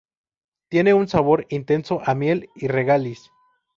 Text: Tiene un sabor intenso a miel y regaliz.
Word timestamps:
Tiene 0.71 0.95
un 0.95 1.07
sabor 1.07 1.45
intenso 1.49 2.01
a 2.03 2.15
miel 2.15 2.49
y 2.55 2.65
regaliz. 2.69 3.29